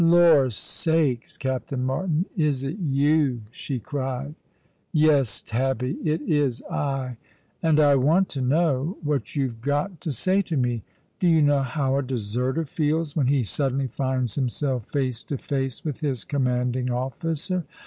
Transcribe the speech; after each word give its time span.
"Lor' 0.01 0.49
sakes. 0.49 1.37
Captain 1.37 1.83
Martin, 1.83 2.25
is 2.35 2.63
it 2.63 2.79
you?" 2.79 3.41
she 3.51 3.77
cried." 3.79 4.33
Yes, 4.91 5.43
Tabby, 5.43 5.99
it 6.03 6.21
is 6.21 6.63
I— 6.71 7.17
and 7.61 7.79
I 7.79 7.93
want 7.97 8.27
to 8.29 8.41
know 8.41 8.97
what 9.03 9.35
you've 9.35 9.61
got 9.61 10.01
to 10.01 10.11
say 10.11 10.41
to 10.41 10.57
me. 10.57 10.81
Do 11.19 11.27
you 11.27 11.43
know 11.43 11.61
how 11.61 11.97
a 11.97 12.01
deserter 12.01 12.65
feels 12.65 13.15
when 13.15 13.27
he 13.27 13.43
suddenly 13.43 13.85
finds 13.85 14.33
himself 14.33 14.87
face 14.87 15.23
to 15.25 15.37
face 15.37 15.85
with 15.85 15.99
his 15.99 16.23
commanding 16.23 16.89
officer? 16.89 17.63